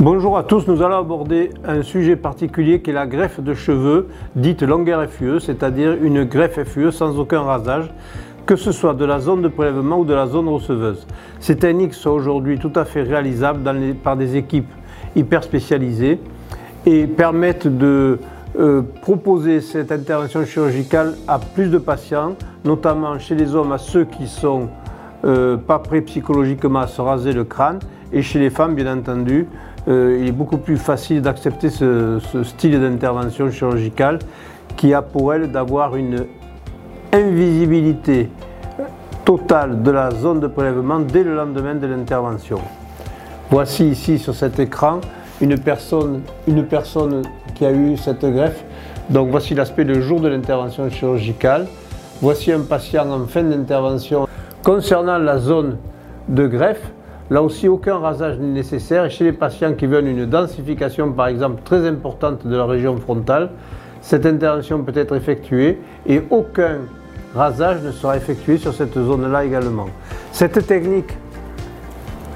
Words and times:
Bonjour 0.00 0.38
à 0.38 0.44
tous, 0.44 0.66
nous 0.66 0.80
allons 0.80 0.96
aborder 0.96 1.50
un 1.62 1.82
sujet 1.82 2.16
particulier 2.16 2.80
qui 2.80 2.88
est 2.88 2.94
la 2.94 3.06
greffe 3.06 3.38
de 3.38 3.52
cheveux, 3.52 4.08
dite 4.34 4.62
longueur 4.62 5.06
FUE, 5.10 5.40
c'est-à-dire 5.40 5.92
une 6.02 6.24
greffe 6.24 6.64
FUE 6.64 6.90
sans 6.90 7.18
aucun 7.18 7.42
rasage, 7.42 7.92
que 8.46 8.56
ce 8.56 8.72
soit 8.72 8.94
de 8.94 9.04
la 9.04 9.20
zone 9.20 9.42
de 9.42 9.48
prélèvement 9.48 9.98
ou 9.98 10.06
de 10.06 10.14
la 10.14 10.26
zone 10.26 10.48
receveuse. 10.48 11.06
Ces 11.38 11.56
techniques 11.56 11.92
sont 11.92 12.12
aujourd'hui 12.12 12.58
tout 12.58 12.72
à 12.76 12.86
fait 12.86 13.02
réalisables 13.02 13.60
par 14.02 14.16
des 14.16 14.38
équipes 14.38 14.72
hyper 15.14 15.44
spécialisées 15.44 16.18
et 16.86 17.06
permettent 17.06 17.68
de 17.68 18.20
euh, 18.58 18.80
proposer 19.02 19.60
cette 19.60 19.92
intervention 19.92 20.46
chirurgicale 20.46 21.12
à 21.28 21.38
plus 21.38 21.68
de 21.68 21.76
patients, 21.76 22.36
notamment 22.64 23.18
chez 23.18 23.34
les 23.34 23.54
hommes, 23.54 23.72
à 23.72 23.78
ceux 23.78 24.06
qui 24.06 24.28
sont 24.28 24.70
euh, 25.26 25.58
pas 25.58 25.78
prêts 25.78 26.00
psychologiquement 26.00 26.78
à 26.78 26.86
se 26.86 27.02
raser 27.02 27.34
le 27.34 27.44
crâne, 27.44 27.80
et 28.12 28.22
chez 28.22 28.38
les 28.38 28.50
femmes, 28.50 28.74
bien 28.74 28.96
entendu, 28.96 29.46
euh, 29.88 30.18
il 30.20 30.28
est 30.28 30.32
beaucoup 30.32 30.58
plus 30.58 30.76
facile 30.76 31.22
d'accepter 31.22 31.70
ce, 31.70 32.18
style 32.44 32.80
d'intervention 32.80 33.50
chirurgicale 33.50 34.18
qui 34.76 34.92
a 34.92 35.02
pour 35.02 35.32
elle 35.32 35.50
d'avoir 35.50 35.96
une 35.96 36.26
invisibilité 37.12 38.28
totale 39.24 39.82
de 39.82 39.90
la 39.90 40.10
zone 40.10 40.40
de 40.40 40.46
prélèvement 40.46 41.00
dès 41.00 41.24
le 41.24 41.34
lendemain 41.34 41.74
de 41.74 41.86
l'intervention. 41.86 42.58
Voici 43.50 43.88
ici 43.88 44.18
sur 44.18 44.34
cet 44.34 44.58
écran 44.58 45.00
une 45.40 45.58
personne, 45.58 46.20
une 46.46 46.64
personne 46.64 47.22
qui 47.54 47.64
a 47.64 47.72
eu 47.72 47.96
cette 47.96 48.24
greffe. 48.24 48.62
Donc 49.08 49.30
voici 49.30 49.54
l'aspect 49.54 49.84
le 49.84 50.00
jour 50.00 50.20
de 50.20 50.28
l'intervention 50.28 50.88
chirurgicale. 50.90 51.66
Voici 52.20 52.52
un 52.52 52.60
patient 52.60 53.10
en 53.10 53.26
fin 53.26 53.42
d'intervention. 53.42 54.28
Concernant 54.62 55.18
la 55.18 55.38
zone 55.38 55.78
de 56.28 56.46
greffe, 56.46 56.92
Là 57.30 57.42
aussi, 57.44 57.68
aucun 57.68 57.98
rasage 57.98 58.40
n'est 58.40 58.48
nécessaire. 58.48 59.04
Et 59.04 59.10
chez 59.10 59.22
les 59.22 59.32
patients 59.32 59.74
qui 59.74 59.86
veulent 59.86 60.08
une 60.08 60.26
densification, 60.26 61.12
par 61.12 61.28
exemple, 61.28 61.62
très 61.64 61.86
importante 61.86 62.44
de 62.44 62.56
la 62.56 62.64
région 62.64 62.96
frontale, 62.96 63.50
cette 64.00 64.26
intervention 64.26 64.82
peut 64.82 64.98
être 64.98 65.14
effectuée 65.14 65.78
et 66.08 66.20
aucun 66.30 66.78
rasage 67.34 67.82
ne 67.82 67.92
sera 67.92 68.16
effectué 68.16 68.58
sur 68.58 68.74
cette 68.74 68.94
zone-là 68.94 69.44
également. 69.44 69.86
Cette 70.32 70.66
technique 70.66 71.16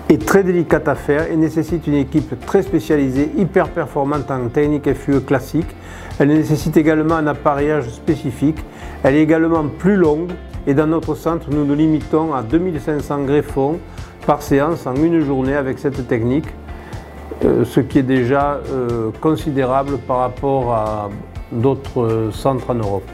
est 0.09 0.25
très 0.25 0.45
délicate 0.45 0.87
à 0.87 0.95
faire 0.95 1.29
et 1.29 1.37
nécessite 1.37 1.89
une 1.89 1.95
équipe 1.95 2.39
très 2.47 2.63
spécialisée, 2.63 3.33
hyper 3.37 3.71
performante 3.71 4.31
en 4.31 4.49
technique 4.49 4.93
FUE 4.95 5.23
classique. 5.23 5.75
Elle 6.21 6.29
nécessite 6.29 6.77
également 6.77 7.17
un 7.17 7.27
appareillage 7.27 7.89
spécifique. 7.89 8.59
Elle 9.03 9.17
est 9.17 9.23
également 9.23 9.65
plus 9.67 9.97
longue 9.97 10.31
et 10.69 10.75
dans 10.75 10.87
notre 10.87 11.17
centre, 11.17 11.49
nous 11.51 11.65
nous 11.65 11.75
limitons 11.75 12.33
à 12.33 12.43
2500 12.43 13.25
greffons 13.25 13.81
par 14.25 14.43
séance 14.43 14.87
en 14.87 14.95
une 14.97 15.21
journée 15.21 15.55
avec 15.55 15.79
cette 15.79 16.07
technique, 16.09 16.47
euh, 17.45 17.65
ce 17.65 17.81
qui 17.81 17.99
est 17.99 18.03
déjà 18.03 18.61
euh, 18.71 19.11
considérable 19.21 19.99
par 19.99 20.19
rapport 20.19 20.73
à 20.73 21.11
d'autres 21.53 22.31
centres 22.33 22.71
en 22.71 22.75
Europe. 22.75 23.09